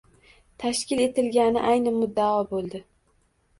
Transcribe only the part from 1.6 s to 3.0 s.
ayni muddao bo‘ldi.